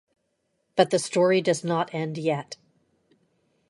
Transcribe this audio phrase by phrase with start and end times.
[0.75, 2.57] But the story does not end yet.